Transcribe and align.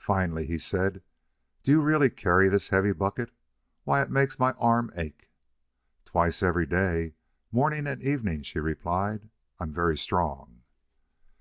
Finally 0.00 0.44
he 0.48 0.58
said: 0.58 1.04
"Do 1.62 1.70
you 1.70 1.80
really 1.80 2.10
carry 2.10 2.48
this 2.48 2.70
heavy 2.70 2.90
bucket? 2.92 3.30
Why, 3.84 4.02
it 4.02 4.10
makes 4.10 4.36
my 4.40 4.54
arm 4.54 4.90
ache." 4.96 5.30
"Twice 6.04 6.42
every 6.42 6.66
day 6.66 7.14
morning 7.52 7.86
and 7.86 8.02
evening," 8.02 8.42
she 8.42 8.58
replied. 8.58 9.30
"I'm 9.60 9.72
very 9.72 9.96
strong." 9.96 10.62